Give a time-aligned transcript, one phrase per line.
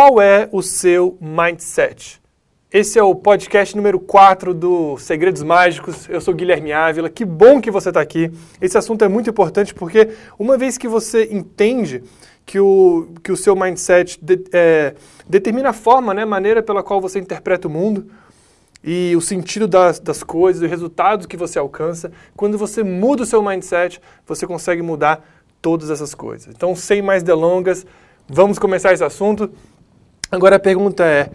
[0.00, 2.22] qual é o seu mindset?
[2.72, 6.08] Esse é o podcast número 4 do Segredos Mágicos.
[6.08, 7.10] Eu sou Guilherme Ávila.
[7.10, 8.30] Que bom que você está aqui.
[8.60, 12.04] Esse assunto é muito importante porque, uma vez que você entende
[12.46, 14.94] que o, que o seu mindset de, é,
[15.28, 18.06] determina a forma, né, a maneira pela qual você interpreta o mundo
[18.84, 23.26] e o sentido das, das coisas, os resultados que você alcança, quando você muda o
[23.26, 25.28] seu mindset, você consegue mudar
[25.60, 26.54] todas essas coisas.
[26.54, 27.84] Então, sem mais delongas,
[28.28, 29.50] vamos começar esse assunto.
[30.30, 31.30] Agora a pergunta é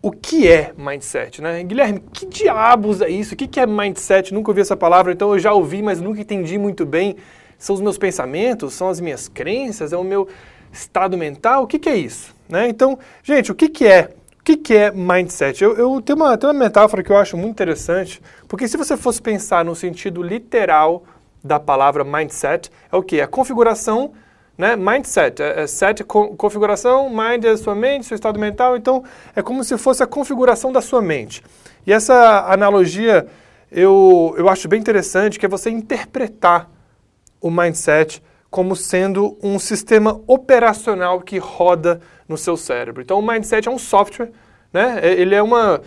[0.00, 1.62] o que é mindset, né?
[1.64, 3.34] Guilherme, que diabos é isso?
[3.34, 4.32] O que é mindset?
[4.32, 7.16] Nunca ouvi essa palavra, então eu já ouvi, mas nunca entendi muito bem.
[7.58, 8.74] São os meus pensamentos?
[8.74, 9.92] São as minhas crenças?
[9.92, 10.28] É o meu
[10.72, 11.64] estado mental?
[11.64, 12.32] O que é isso?
[12.48, 12.68] Né?
[12.68, 14.10] Então, gente, o que é?
[14.38, 15.62] O que é mindset?
[15.62, 18.96] Eu, eu tenho, uma, tenho uma metáfora que eu acho muito interessante, porque se você
[18.96, 21.04] fosse pensar no sentido literal
[21.42, 23.20] da palavra mindset, é o que?
[23.20, 24.12] A configuração
[24.58, 24.74] né?
[24.74, 29.04] Mindset, é, é set configuração, mind é sua mente, seu estado mental, então
[29.36, 31.44] é como se fosse a configuração da sua mente.
[31.86, 33.26] E essa analogia
[33.70, 36.68] eu, eu acho bem interessante, que é você interpretar
[37.40, 43.02] o mindset como sendo um sistema operacional que roda no seu cérebro.
[43.02, 44.32] Então o mindset é um software,
[44.72, 44.98] né?
[45.02, 45.80] É, ele é uma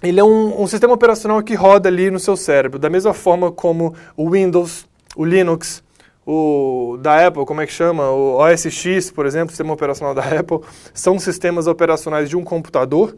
[0.00, 3.50] ele é um, um sistema operacional que roda ali no seu cérebro, da mesma forma
[3.50, 5.82] como o Windows, o Linux,
[6.30, 8.10] o da Apple, como é que chama?
[8.10, 10.60] O OS X, por exemplo, sistema operacional da Apple,
[10.92, 13.16] são sistemas operacionais de um computador.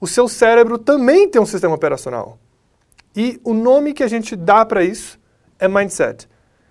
[0.00, 2.38] O seu cérebro também tem um sistema operacional.
[3.14, 5.16] E o nome que a gente dá para isso
[5.60, 6.28] é mindset.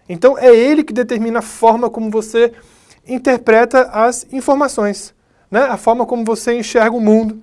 [0.09, 2.52] Então é ele que determina a forma como você
[3.07, 5.16] interpreta as informações,
[5.50, 5.61] né?
[5.61, 7.41] A forma como você enxerga o mundo.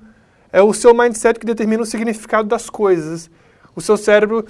[0.52, 3.30] É o seu mindset que determina o significado das coisas.
[3.74, 4.44] O seu cérebro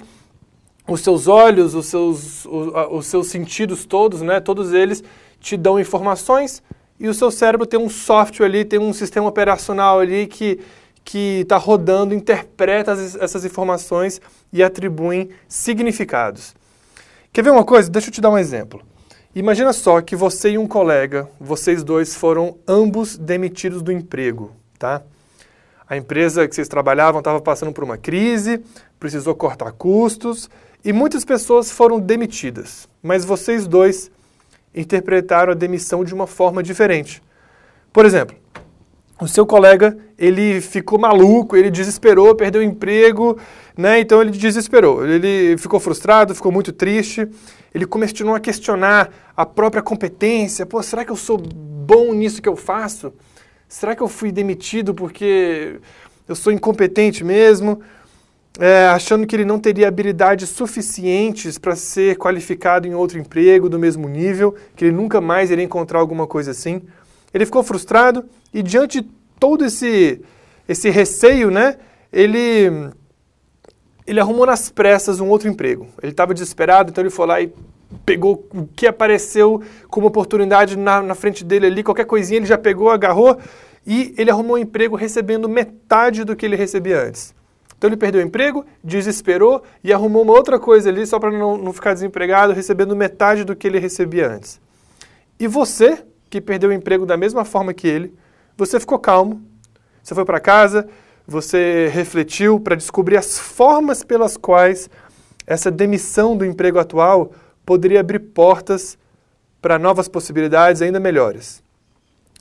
[0.87, 5.03] os seus olhos, os seus, os, os seus sentidos todos, né, todos eles
[5.39, 6.63] te dão informações
[6.99, 10.59] e o seu cérebro tem um software ali, tem um sistema operacional ali que
[11.07, 14.19] que está rodando, interpreta as, essas informações
[14.51, 16.53] e atribuem significados.
[17.31, 17.89] Quer ver uma coisa?
[17.89, 18.81] Deixa eu te dar um exemplo.
[19.33, 25.01] Imagina só que você e um colega, vocês dois foram ambos demitidos do emprego, tá?
[25.87, 28.61] A empresa que vocês trabalhavam estava passando por uma crise,
[28.99, 30.49] precisou cortar custos
[30.87, 34.09] e muitas pessoas foram demitidas, mas vocês dois
[34.73, 37.21] interpretaram a demissão de uma forma diferente.
[37.91, 38.37] Por exemplo,
[39.19, 43.37] o seu colega, ele ficou maluco, ele desesperou, perdeu o emprego,
[43.77, 43.99] né?
[43.99, 47.27] Então ele desesperou, ele ficou frustrado, ficou muito triste,
[47.75, 50.65] ele começou a questionar a própria competência.
[50.65, 53.11] Pô, será que eu sou bom nisso que eu faço?
[53.67, 55.81] Será que eu fui demitido porque
[56.29, 57.81] eu sou incompetente mesmo?
[58.59, 63.77] É, achando que ele não teria habilidades suficientes para ser qualificado em outro emprego do
[63.77, 66.81] mesmo nível, que ele nunca mais iria encontrar alguma coisa assim.
[67.33, 69.09] Ele ficou frustrado e diante de
[69.39, 70.21] todo esse
[70.67, 71.77] esse receio, né,
[72.11, 72.91] ele
[74.05, 75.87] ele arrumou nas pressas um outro emprego.
[76.01, 77.53] Ele estava desesperado, então ele foi lá e
[78.05, 82.57] pegou o que apareceu como oportunidade na, na frente dele ali, qualquer coisinha ele já
[82.57, 83.37] pegou, agarrou
[83.85, 87.33] e ele arrumou um emprego recebendo metade do que ele recebia antes.
[87.77, 91.57] Então ele perdeu o emprego, desesperou e arrumou uma outra coisa ali só para não,
[91.57, 94.59] não ficar desempregado, recebendo metade do que ele recebia antes.
[95.39, 98.13] E você, que perdeu o emprego da mesma forma que ele,
[98.57, 99.43] você ficou calmo,
[100.03, 100.87] você foi para casa,
[101.27, 104.89] você refletiu para descobrir as formas pelas quais
[105.45, 107.31] essa demissão do emprego atual
[107.65, 108.97] poderia abrir portas
[109.61, 111.61] para novas possibilidades ainda melhores.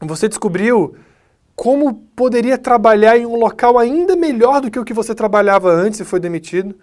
[0.01, 0.97] Você descobriu
[1.56, 5.99] como poderia trabalhar em um local ainda melhor do que o que você trabalhava antes
[5.99, 6.77] e foi demitido.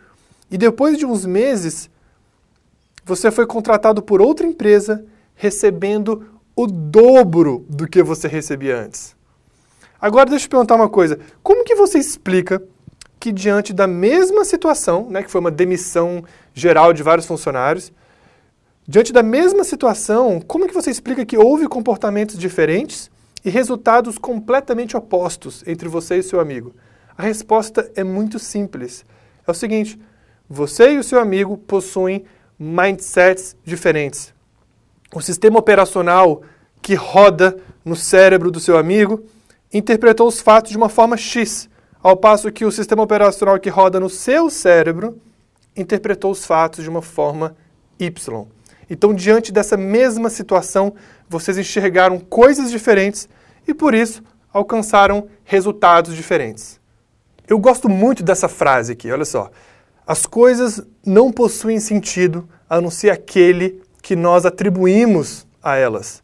[0.49, 1.91] E depois de uns meses,
[3.05, 6.25] você foi contratado por outra empresa, recebendo
[6.55, 9.15] o dobro do que você recebia antes.
[10.01, 11.19] Agora deixa eu perguntar uma coisa.
[11.43, 12.61] Como que você explica
[13.19, 16.23] que diante da mesma situação, né, que foi uma demissão
[16.53, 17.93] geral de vários funcionários,
[18.87, 23.12] diante da mesma situação, como que você explica que houve comportamentos diferentes
[23.43, 26.73] e resultados completamente opostos entre você e seu amigo?
[27.17, 29.05] A resposta é muito simples.
[29.45, 29.99] É o seguinte:
[30.49, 32.25] você e o seu amigo possuem
[32.57, 34.33] mindsets diferentes.
[35.13, 36.41] O sistema operacional
[36.81, 39.23] que roda no cérebro do seu amigo
[39.71, 41.69] interpretou os fatos de uma forma X,
[42.01, 45.19] ao passo que o sistema operacional que roda no seu cérebro
[45.75, 47.55] interpretou os fatos de uma forma
[47.99, 48.47] Y.
[48.89, 50.93] Então, diante dessa mesma situação,
[51.29, 53.27] vocês enxergaram coisas diferentes
[53.67, 56.79] e por isso alcançaram resultados diferentes.
[57.47, 59.49] Eu gosto muito dessa frase aqui, olha só.
[60.05, 66.21] As coisas não possuem sentido a não ser aquele que nós atribuímos a elas.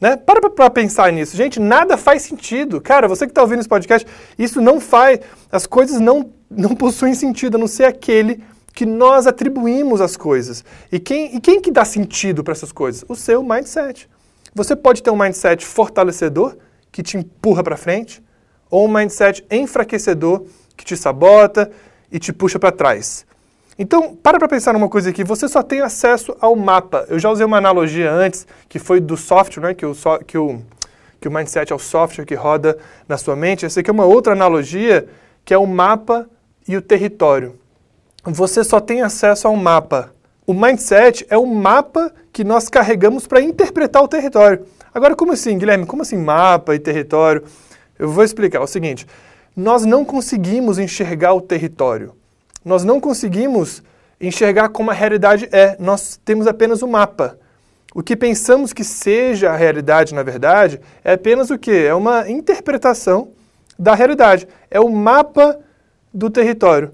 [0.00, 0.16] Né?
[0.16, 1.36] Para para pensar nisso.
[1.36, 2.80] Gente, nada faz sentido.
[2.80, 4.08] Cara, você que está ouvindo esse podcast,
[4.38, 5.20] isso não faz.
[5.52, 8.42] As coisas não, não possuem sentido, a não ser aquele
[8.74, 10.64] que nós atribuímos às coisas.
[10.90, 13.04] E quem, e quem que dá sentido para essas coisas?
[13.08, 14.08] O seu mindset.
[14.54, 16.56] Você pode ter um mindset fortalecedor,
[16.90, 18.22] que te empurra para frente,
[18.70, 20.44] ou um mindset enfraquecedor,
[20.76, 21.70] que te sabota
[22.10, 23.26] e te puxa para trás.
[23.78, 27.06] Então, para para pensar numa coisa aqui, você só tem acesso ao mapa.
[27.08, 29.94] Eu já usei uma analogia antes, que foi do software, né, que, o,
[30.26, 30.60] que, o,
[31.20, 32.76] que o mindset é o software que roda
[33.08, 33.64] na sua mente.
[33.64, 35.08] Essa aqui é uma outra analogia,
[35.44, 36.28] que é o mapa
[36.68, 37.58] e o território.
[38.24, 40.12] Você só tem acesso ao mapa.
[40.46, 44.66] O mindset é o mapa que nós carregamos para interpretar o território.
[44.92, 45.86] Agora, como assim, Guilherme?
[45.86, 47.44] Como assim mapa e território?
[47.98, 48.58] Eu vou explicar.
[48.58, 49.06] É o seguinte:
[49.56, 52.14] nós não conseguimos enxergar o território.
[52.64, 53.82] Nós não conseguimos
[54.20, 55.76] enxergar como a realidade é.
[55.78, 57.38] Nós temos apenas o um mapa.
[57.94, 61.72] O que pensamos que seja a realidade, na verdade, é apenas o que?
[61.72, 63.30] É uma interpretação
[63.78, 64.46] da realidade.
[64.70, 65.58] É o mapa
[66.12, 66.92] do território.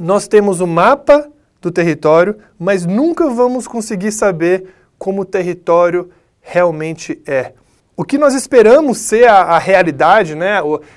[0.00, 1.30] Nós temos o mapa
[1.60, 4.68] do território, mas nunca vamos conseguir saber
[4.98, 6.08] como o território
[6.40, 7.52] realmente é.
[7.94, 10.54] O que nós esperamos ser a, a realidade, né?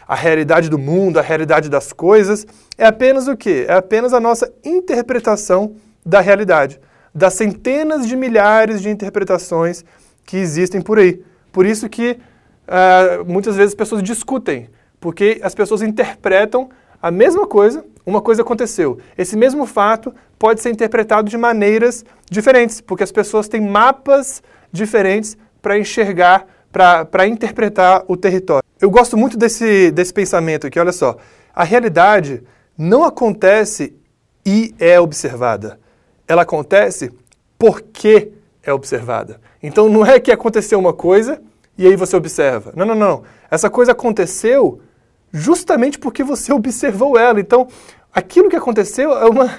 [0.07, 2.47] a realidade do mundo, a realidade das coisas,
[2.77, 3.65] é apenas o quê?
[3.67, 5.75] É apenas a nossa interpretação
[6.05, 6.79] da realidade,
[7.13, 9.83] das centenas de milhares de interpretações
[10.25, 11.21] que existem por aí.
[11.51, 12.11] Por isso que
[12.69, 16.69] uh, muitas vezes as pessoas discutem, porque as pessoas interpretam
[17.01, 18.97] a mesma coisa, uma coisa aconteceu.
[19.17, 25.37] Esse mesmo fato pode ser interpretado de maneiras diferentes, porque as pessoas têm mapas diferentes
[25.61, 28.63] para enxergar para interpretar o território.
[28.81, 31.17] Eu gosto muito desse, desse pensamento aqui, olha só.
[31.53, 32.41] A realidade
[32.75, 33.95] não acontece
[34.43, 35.79] e é observada.
[36.27, 37.11] Ela acontece
[37.59, 38.31] porque
[38.63, 39.39] é observada.
[39.61, 41.39] Então não é que aconteceu uma coisa
[41.77, 42.73] e aí você observa.
[42.75, 43.23] Não, não, não.
[43.51, 44.81] Essa coisa aconteceu
[45.33, 47.39] justamente porque você observou ela.
[47.39, 47.67] Então,
[48.13, 49.49] aquilo que aconteceu é uma,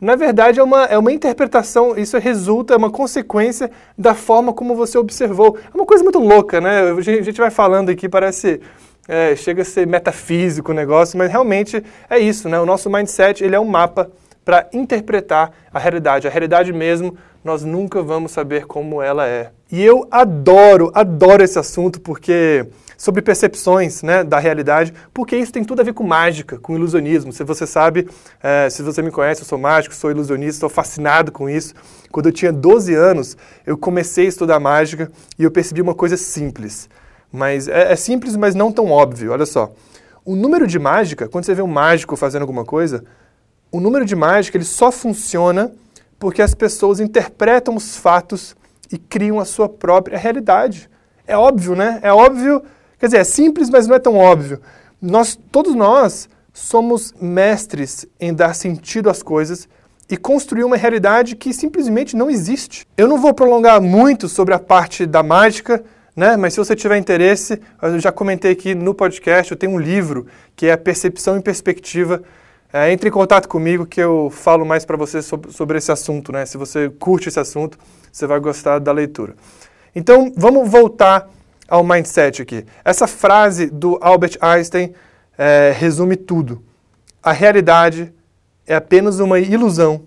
[0.00, 4.76] na verdade, é uma, é uma interpretação, isso resulta, é uma consequência da forma como
[4.76, 5.58] você observou.
[5.58, 6.90] É uma coisa muito louca, né?
[6.90, 8.60] A gente vai falando aqui, parece.
[9.06, 12.58] É, chega a ser metafísico o negócio, mas realmente é isso, né?
[12.58, 14.10] O nosso mindset ele é um mapa
[14.42, 16.26] para interpretar a realidade.
[16.26, 19.52] A realidade mesmo, nós nunca vamos saber como ela é.
[19.70, 25.62] E eu adoro, adoro esse assunto porque sobre percepções né, da realidade, porque isso tem
[25.62, 27.32] tudo a ver com mágica, com ilusionismo.
[27.34, 28.08] Se você sabe,
[28.42, 31.74] é, se você me conhece, eu sou mágico, sou ilusionista, estou fascinado com isso.
[32.10, 33.36] Quando eu tinha 12 anos,
[33.66, 36.88] eu comecei a estudar mágica e eu percebi uma coisa simples.
[37.30, 39.32] Mas é, é simples, mas não tão óbvio.
[39.32, 39.70] Olha só.
[40.24, 43.04] O número de mágica, quando você vê um mágico fazendo alguma coisa,
[43.70, 45.72] o número de mágica ele só funciona
[46.24, 48.56] porque as pessoas interpretam os fatos
[48.90, 50.88] e criam a sua própria realidade.
[51.26, 51.98] É óbvio, né?
[52.00, 52.62] É óbvio
[52.98, 54.58] Quer dizer, é simples, mas não é tão óbvio.
[54.98, 59.68] Nós, todos nós somos mestres em dar sentido às coisas
[60.08, 62.86] e construir uma realidade que simplesmente não existe.
[62.96, 65.84] Eu não vou prolongar muito sobre a parte da mágica,
[66.16, 66.38] né?
[66.38, 70.26] Mas se você tiver interesse, eu já comentei aqui no podcast, eu tenho um livro
[70.56, 72.22] que é a Percepção em Perspectiva.
[72.76, 76.32] É, entre em contato comigo que eu falo mais para você sobre, sobre esse assunto,
[76.32, 76.44] né?
[76.44, 77.78] Se você curte esse assunto,
[78.10, 79.36] você vai gostar da leitura.
[79.94, 81.30] Então, vamos voltar
[81.68, 82.66] ao mindset aqui.
[82.84, 84.92] Essa frase do Albert Einstein
[85.38, 86.64] é, resume tudo.
[87.22, 88.12] A realidade
[88.66, 90.02] é apenas uma ilusão,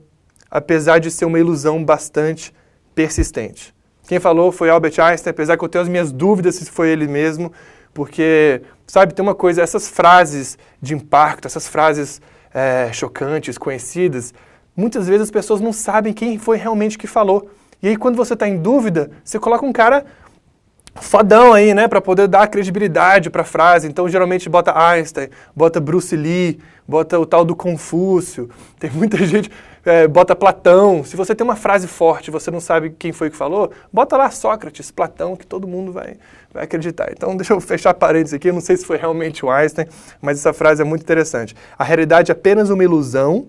[0.52, 2.54] apesar de ser uma ilusão bastante
[2.94, 3.74] persistente.
[4.10, 7.08] Quem falou foi Albert Einstein, apesar que eu tenho as minhas dúvidas se foi ele
[7.08, 7.50] mesmo,
[7.94, 12.20] porque, sabe, tem uma coisa, essas frases de impacto, essas frases
[12.54, 14.34] é, chocantes, conhecidas,
[14.76, 17.50] muitas vezes as pessoas não sabem quem foi realmente que falou.
[17.82, 20.06] E aí, quando você está em dúvida, você coloca um cara
[21.02, 23.88] fodão aí, né, para poder dar credibilidade para a frase.
[23.88, 28.50] Então, geralmente bota Einstein, bota Bruce Lee, bota o tal do Confúcio.
[28.80, 29.50] Tem muita gente
[29.88, 31.04] é, bota Platão.
[31.04, 34.30] Se você tem uma frase forte, você não sabe quem foi que falou, bota lá
[34.30, 36.18] Sócrates, Platão, que todo mundo vai,
[36.54, 37.10] vai acreditar.
[37.12, 38.50] Então, deixa eu fechar parênteses aqui.
[38.50, 39.88] Eu não sei se foi realmente o Einstein,
[40.22, 41.56] mas essa frase é muito interessante.
[41.78, 43.48] A realidade é apenas uma ilusão,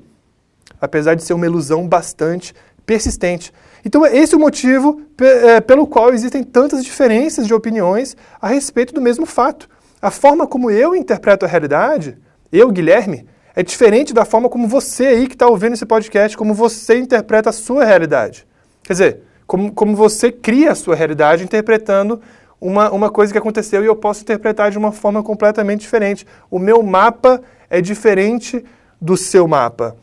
[0.80, 2.54] apesar de ser uma ilusão bastante
[2.86, 3.52] persistente.
[3.84, 8.92] Então, esse é o motivo é, pelo qual existem tantas diferenças de opiniões a respeito
[8.92, 9.68] do mesmo fato.
[10.00, 12.16] A forma como eu interpreto a realidade,
[12.52, 16.54] eu, Guilherme, é diferente da forma como você aí que está ouvindo esse podcast, como
[16.54, 18.46] você interpreta a sua realidade.
[18.82, 22.20] Quer dizer, como, como você cria a sua realidade interpretando
[22.60, 26.26] uma, uma coisa que aconteceu e eu posso interpretar de uma forma completamente diferente.
[26.50, 28.64] O meu mapa é diferente
[29.00, 29.96] do seu mapa.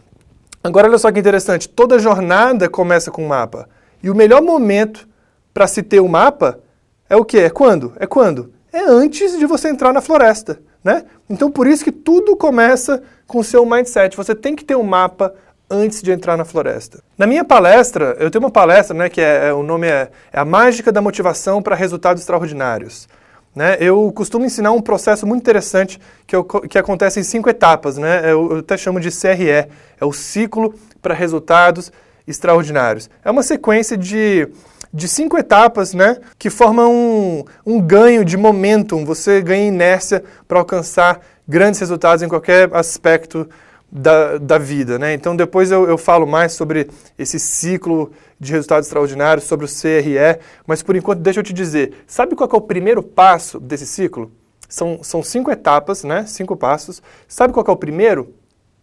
[0.65, 3.69] Agora, olha só que interessante: toda jornada começa com um mapa.
[4.01, 5.07] E o melhor momento
[5.53, 6.59] para se ter um mapa
[7.07, 7.37] é o que?
[7.37, 7.93] É quando?
[7.99, 8.51] É quando?
[8.73, 11.05] É antes de você entrar na floresta, né?
[11.29, 14.17] Então por isso que tudo começa com o seu mindset.
[14.17, 15.35] Você tem que ter um mapa
[15.69, 17.03] antes de entrar na floresta.
[17.15, 20.39] Na minha palestra, eu tenho uma palestra, né, que é, é o nome é, é
[20.39, 23.07] a mágica da motivação para resultados extraordinários.
[23.55, 23.77] Né?
[23.79, 28.19] Eu costumo ensinar um processo muito interessante que, eu, que acontece em cinco etapas, né?
[28.29, 29.69] Eu, eu até chamo de CRE, é
[30.01, 31.91] o ciclo para resultados
[32.27, 33.09] extraordinários.
[33.23, 34.47] É uma sequência de,
[34.93, 40.59] de cinco etapas né, que formam um, um ganho de momentum, você ganha inércia para
[40.59, 43.47] alcançar grandes resultados em qualquer aspecto
[43.91, 44.99] da, da vida.
[44.99, 45.13] Né?
[45.13, 50.39] Então, depois eu, eu falo mais sobre esse ciclo de resultados extraordinários, sobre o CRE,
[50.67, 54.31] mas por enquanto deixa eu te dizer, sabe qual é o primeiro passo desse ciclo?
[54.67, 56.25] São, são cinco etapas, né?
[56.25, 57.01] cinco passos.
[57.27, 58.33] Sabe qual é o primeiro?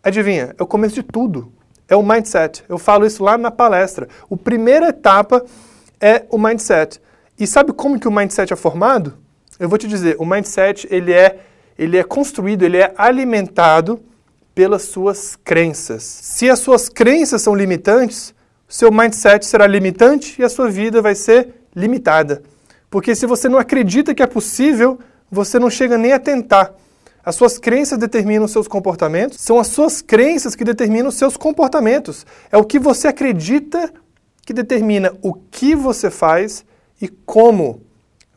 [0.02, 1.52] Adivinha, é o começo de tudo.
[1.88, 2.64] É o mindset.
[2.68, 4.08] Eu falo isso lá na palestra.
[4.30, 5.44] A primeira etapa
[6.00, 7.00] é o mindset.
[7.38, 9.18] E sabe como que o mindset é formado?
[9.58, 11.40] Eu vou te dizer, o mindset ele é,
[11.78, 14.00] ele é construído, ele é alimentado
[14.54, 16.02] pelas suas crenças.
[16.02, 18.34] Se as suas crenças são limitantes,
[18.68, 22.42] seu mindset será limitante e a sua vida vai ser limitada.
[22.90, 24.98] Porque se você não acredita que é possível,
[25.30, 26.74] você não chega nem a tentar.
[27.24, 31.36] As suas crenças determinam os seus comportamentos, são as suas crenças que determinam os seus
[31.36, 32.26] comportamentos.
[32.50, 33.92] É o que você acredita
[34.44, 36.64] que determina o que você faz
[37.00, 37.80] e como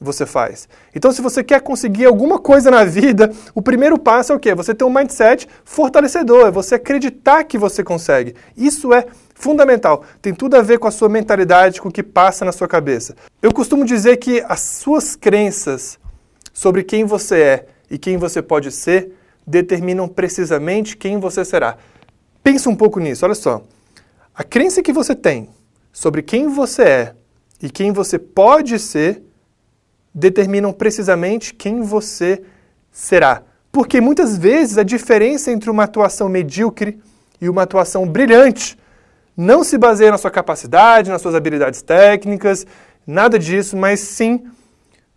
[0.05, 0.69] você faz.
[0.95, 4.55] Então, se você quer conseguir alguma coisa na vida, o primeiro passo é o quê?
[4.55, 8.35] Você ter um mindset fortalecedor, é você acreditar que você consegue.
[8.55, 10.03] Isso é fundamental.
[10.21, 13.15] Tem tudo a ver com a sua mentalidade, com o que passa na sua cabeça.
[13.41, 15.99] Eu costumo dizer que as suas crenças
[16.53, 19.11] sobre quem você é e quem você pode ser
[19.45, 21.77] determinam precisamente quem você será.
[22.41, 23.61] Pensa um pouco nisso, olha só.
[24.33, 25.49] A crença que você tem
[25.91, 27.15] sobre quem você é
[27.61, 29.23] e quem você pode ser
[30.15, 32.41] determinam precisamente quem você
[32.89, 33.43] será.
[33.69, 36.97] Porque muitas vezes a diferença entre uma atuação medíocre
[37.41, 38.79] e uma atuação brilhante
[39.35, 42.65] não se baseia na sua capacidade, nas suas habilidades técnicas,
[43.05, 44.45] nada disso, mas sim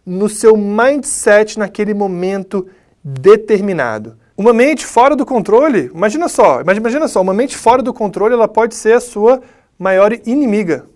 [0.04, 2.66] no seu mindset naquele momento
[3.04, 4.16] determinado.
[4.36, 8.48] Uma mente fora do controle, imagina só, imagina só, uma mente fora do controle, ela
[8.48, 9.40] pode ser a sua
[9.78, 10.86] maior inimiga.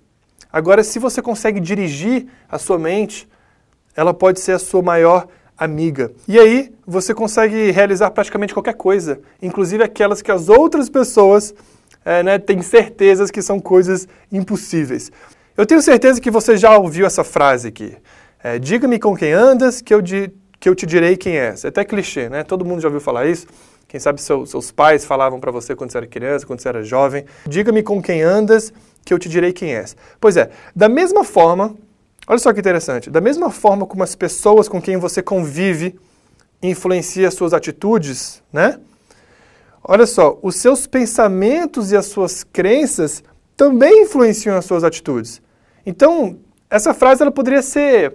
[0.53, 3.29] Agora, se você consegue dirigir a sua mente,
[3.97, 6.13] ela pode ser a sua maior amiga.
[6.27, 11.55] E aí você consegue realizar praticamente qualquer coisa, inclusive aquelas que as outras pessoas
[12.05, 15.11] é, né, têm certezas que são coisas impossíveis.
[15.57, 17.95] Eu tenho certeza que você já ouviu essa frase aqui.
[18.43, 21.65] É, Diga-me com quem andas, que eu, di, que eu te direi quem és.
[21.65, 22.43] É até clichê, né?
[22.43, 23.47] Todo mundo já ouviu falar isso.
[23.87, 26.83] Quem sabe seu, seus pais falavam para você quando você era criança, quando você era
[26.83, 27.27] jovem.
[27.47, 28.73] Diga-me com quem andas,
[29.05, 29.95] que eu te direi quem és.
[30.19, 31.77] Pois é, da mesma forma,
[32.27, 35.99] olha só que interessante, da mesma forma como as pessoas com quem você convive
[36.63, 38.79] influenciam as suas atitudes, né?
[39.85, 43.23] Olha só, os seus pensamentos e as suas crenças
[43.57, 45.43] também influenciam as suas atitudes.
[45.85, 46.39] Então,
[46.71, 48.15] essa frase ela poderia ser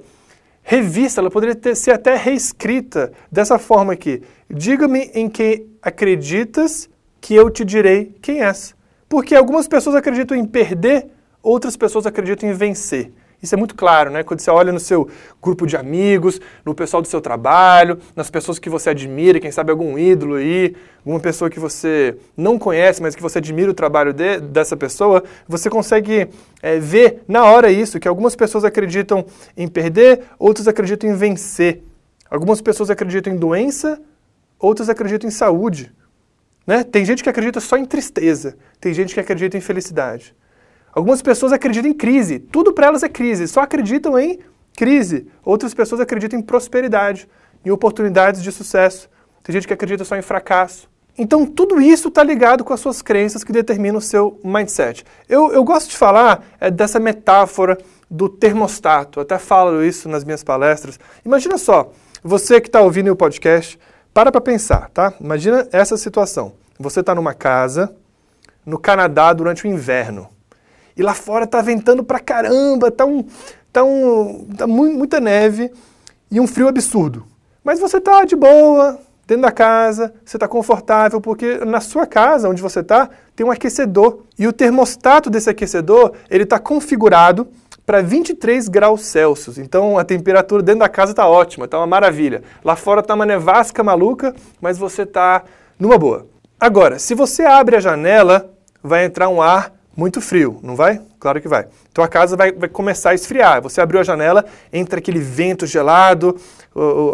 [0.64, 4.22] revista, ela poderia ter, ser até reescrita dessa forma aqui.
[4.50, 8.76] Diga-me em quem acreditas que eu te direi quem és.
[9.10, 11.08] Porque algumas pessoas acreditam em perder,
[11.42, 13.12] outras pessoas acreditam em vencer.
[13.42, 14.24] Isso é muito claro, né?
[14.24, 15.08] Quando você olha no seu
[15.42, 19.70] grupo de amigos, no pessoal do seu trabalho, nas pessoas que você admira, quem sabe
[19.70, 24.12] algum ídolo aí, alguma pessoa que você não conhece, mas que você admira o trabalho
[24.12, 26.30] de, dessa pessoa, você consegue
[26.64, 29.24] é, ver na hora isso, que algumas pessoas acreditam
[29.56, 31.84] em perder, outras acreditam em vencer.
[32.32, 34.02] Algumas pessoas acreditam em doença,
[34.60, 35.94] outras acreditam em saúde.
[36.66, 36.84] Né?
[36.84, 40.36] Tem gente que acredita só em tristeza, tem gente que acredita em felicidade.
[40.98, 44.40] Algumas pessoas acreditam em crise, tudo para elas é crise, só acreditam em
[44.76, 45.28] crise.
[45.46, 47.30] Outras pessoas acreditam em prosperidade,
[47.64, 49.08] em oportunidades de sucesso.
[49.44, 50.90] Tem gente que acredita só em fracasso.
[51.16, 55.06] Então, tudo isso está ligado com as suas crenças que determinam o seu mindset.
[55.30, 57.78] Eu, eu gosto de falar é, dessa metáfora
[58.10, 61.00] do termostato, até falo isso nas minhas palestras.
[61.24, 61.92] Imagina só,
[62.24, 63.80] você que está ouvindo o podcast,
[64.16, 65.14] para para pensar, tá?
[65.22, 66.54] Imagina essa situação.
[66.80, 67.96] Você está numa casa
[68.66, 70.36] no Canadá durante o inverno.
[70.98, 73.24] E lá fora tá ventando pra caramba, tá, um,
[73.72, 75.72] tá, um, tá muita neve
[76.32, 77.26] e um frio absurdo.
[77.64, 82.48] Mas você tá de boa, dentro da casa, você está confortável, porque na sua casa,
[82.48, 84.24] onde você está, tem um aquecedor.
[84.40, 87.48] E o termostato desse aquecedor, ele está configurado
[87.86, 89.58] para 23 graus Celsius.
[89.58, 92.42] Então a temperatura dentro da casa está ótima, está uma maravilha.
[92.64, 95.44] Lá fora está uma nevasca maluca, mas você está
[95.78, 96.26] numa boa.
[96.60, 98.52] Agora, se você abre a janela,
[98.82, 101.02] vai entrar um ar muito frio, não vai?
[101.20, 101.68] Claro que vai.
[101.92, 103.64] Então a casa vai, vai começar a esfriar.
[103.64, 106.38] Você abriu a janela, entra aquele vento gelado,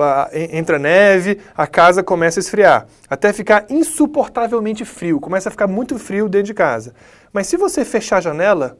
[0.01, 2.85] a, entra neve, a casa começa a esfriar.
[3.09, 6.93] Até ficar insuportavelmente frio, começa a ficar muito frio dentro de casa.
[7.31, 8.77] Mas se você fechar a janela,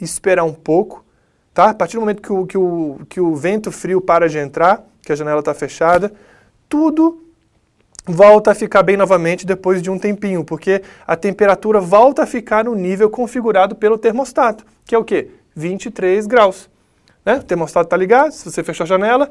[0.00, 1.04] esperar um pouco,
[1.52, 1.68] tá?
[1.68, 4.82] A partir do momento que o, que o, que o vento frio para de entrar,
[5.02, 6.10] que a janela está fechada,
[6.66, 7.23] tudo
[8.06, 12.64] volta a ficar bem novamente depois de um tempinho, porque a temperatura volta a ficar
[12.64, 15.30] no nível configurado pelo termostato, que é o quê?
[15.56, 16.68] 23 graus.
[17.24, 17.36] Né?
[17.36, 19.30] O termostato está ligado, se você fechar a janela,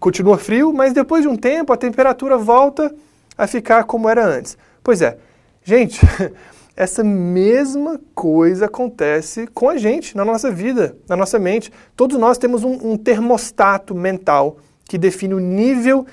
[0.00, 2.94] continua frio, mas depois de um tempo a temperatura volta
[3.36, 4.56] a ficar como era antes.
[4.82, 5.18] Pois é,
[5.62, 6.00] gente,
[6.74, 11.70] essa mesma coisa acontece com a gente, na nossa vida, na nossa mente.
[11.94, 14.56] Todos nós temos um, um termostato mental
[14.88, 16.06] que define o nível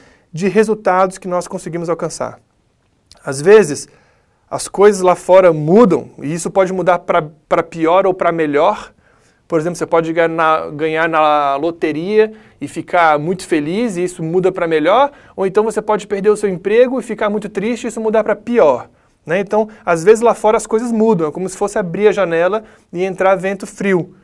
[0.47, 2.39] resultados que nós conseguimos alcançar.
[3.23, 3.87] Às vezes,
[4.49, 8.93] as coisas lá fora mudam, e isso pode mudar para pior ou para melhor.
[9.47, 14.23] Por exemplo, você pode ganhar na, ganhar na loteria e ficar muito feliz, e isso
[14.23, 17.85] muda para melhor, ou então você pode perder o seu emprego e ficar muito triste
[17.85, 18.89] e isso mudar para pior.
[19.25, 19.39] Né?
[19.39, 22.63] Então, às vezes lá fora as coisas mudam, é como se fosse abrir a janela
[22.91, 24.15] e entrar vento frio.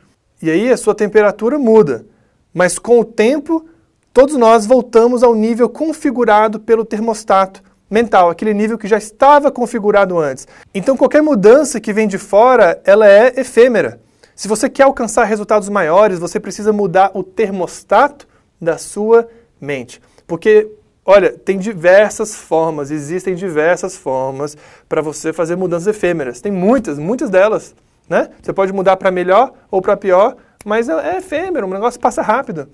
[0.42, 2.06] E aí a sua temperatura muda.
[2.52, 3.68] Mas com o tempo,
[4.12, 10.18] todos nós voltamos ao nível configurado pelo termostato mental, aquele nível que já estava configurado
[10.18, 10.46] antes.
[10.74, 14.00] Então qualquer mudança que vem de fora, ela é efêmera.
[14.34, 18.28] Se você quer alcançar resultados maiores, você precisa mudar o termostato
[18.60, 19.28] da sua
[19.60, 20.00] mente.
[20.26, 20.70] Porque,
[21.04, 24.56] olha, tem diversas formas, existem diversas formas
[24.88, 26.40] para você fazer mudanças efêmeras.
[26.40, 27.74] Tem muitas, muitas delas.
[28.08, 28.30] Né?
[28.40, 32.68] Você pode mudar para melhor ou para pior, mas é efêmero, o negócio passa rápido.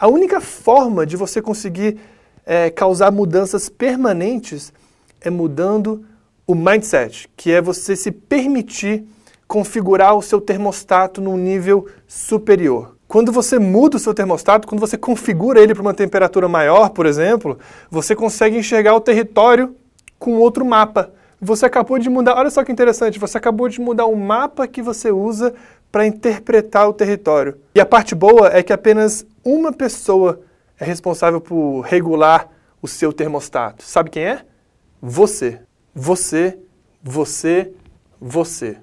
[0.00, 1.98] A única forma de você conseguir
[2.46, 4.72] é, causar mudanças permanentes
[5.20, 6.04] é mudando
[6.46, 9.04] o mindset, que é você se permitir
[9.48, 12.94] configurar o seu termostato num nível superior.
[13.08, 17.04] Quando você muda o seu termostato, quando você configura ele para uma temperatura maior, por
[17.04, 17.58] exemplo,
[17.90, 19.74] você consegue enxergar o território
[20.16, 21.10] com outro mapa.
[21.40, 24.80] Você acabou de mudar, olha só que interessante, você acabou de mudar o mapa que
[24.80, 25.52] você usa
[25.90, 27.56] para interpretar o território.
[27.74, 30.40] E a parte boa é que apenas uma pessoa
[30.78, 32.48] é responsável por regular
[32.80, 33.82] o seu termostato.
[33.82, 34.42] Sabe quem é?
[35.00, 35.60] Você.
[35.94, 36.58] Você,
[37.02, 37.72] você,
[38.20, 38.78] você.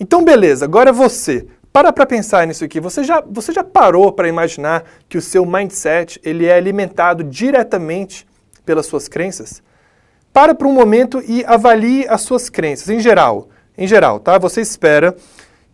[0.00, 1.46] Então, beleza, agora você.
[1.72, 2.80] Para para pensar nisso aqui.
[2.80, 8.26] Você já, você já parou para imaginar que o seu mindset ele é alimentado diretamente
[8.64, 9.62] pelas suas crenças?
[10.32, 13.48] Para por um momento e avalie as suas crenças em geral.
[13.76, 14.38] Em geral, tá?
[14.38, 15.14] Você espera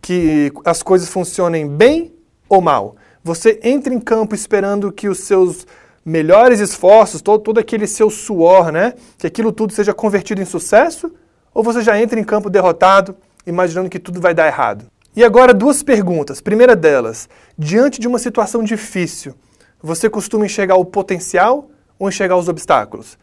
[0.01, 2.13] que as coisas funcionem bem
[2.49, 2.97] ou mal.
[3.23, 5.65] Você entra em campo esperando que os seus
[6.05, 11.09] melhores esforços, todo, todo aquele seu suor, né, que aquilo tudo seja convertido em sucesso?
[11.53, 13.15] Ou você já entra em campo derrotado,
[13.47, 14.85] imaginando que tudo vai dar errado?
[15.15, 16.41] E agora duas perguntas.
[16.41, 19.35] Primeira delas, diante de uma situação difícil,
[19.81, 23.17] você costuma enxergar o potencial ou enxergar os obstáculos?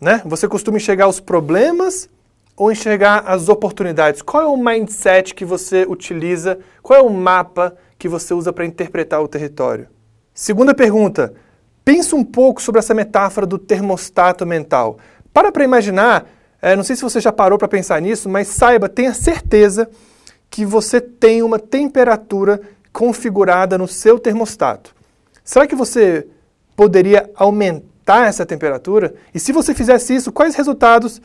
[0.00, 0.22] Né?
[0.24, 2.08] Você costuma enxergar os problemas
[2.56, 4.20] ou enxergar as oportunidades?
[4.20, 6.58] Qual é o mindset que você utiliza?
[6.82, 9.86] Qual é o mapa que você usa para interpretar o território?
[10.34, 11.32] Segunda pergunta.
[11.84, 14.98] Pensa um pouco sobre essa metáfora do termostato mental.
[15.32, 16.28] Para para imaginar,
[16.60, 19.88] é, não sei se você já parou para pensar nisso, mas saiba, tenha certeza
[20.50, 22.60] que você tem uma temperatura
[22.92, 24.92] configurada no seu termostato.
[25.44, 26.26] Será que você
[26.74, 29.14] poderia aumentar essa temperatura?
[29.32, 31.22] E se você fizesse isso, quais resultados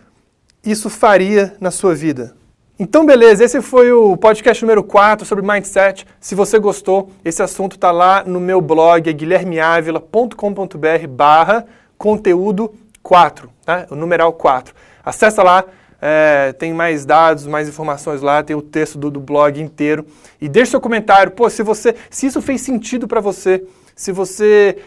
[0.63, 2.35] isso faria na sua vida.
[2.79, 6.05] Então, beleza, esse foi o podcast número 4 sobre mindset.
[6.19, 11.65] Se você gostou, esse assunto está lá no meu blog, é guilhermeavila.com.br barra
[11.97, 13.87] conteúdo 4, tá?
[13.89, 14.75] o numeral 4.
[15.03, 15.65] Acesse lá,
[15.99, 20.05] é, tem mais dados, mais informações lá, tem o texto do, do blog inteiro.
[20.39, 23.63] E deixe seu comentário, pô, se, você, se isso fez sentido para você,
[23.95, 24.77] se você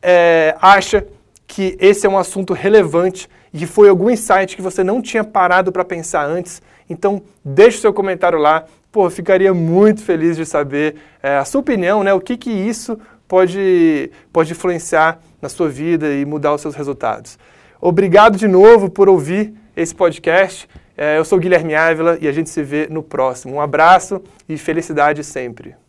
[0.00, 1.04] é, acha
[1.48, 5.72] que esse é um assunto relevante e foi algum insight que você não tinha parado
[5.72, 8.64] para pensar antes, então deixe seu comentário lá.
[8.92, 12.12] Pô, ficaria muito feliz de saber é, a sua opinião, né?
[12.12, 17.38] O que, que isso pode, pode influenciar na sua vida e mudar os seus resultados.
[17.80, 20.68] Obrigado de novo por ouvir esse podcast.
[20.96, 23.54] É, eu sou Guilherme Ávila e a gente se vê no próximo.
[23.54, 25.80] Um abraço e felicidade sempre.